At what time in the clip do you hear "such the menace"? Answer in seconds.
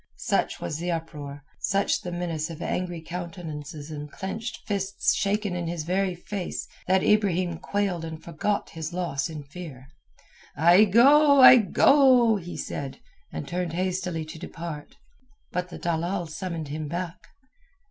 1.59-2.49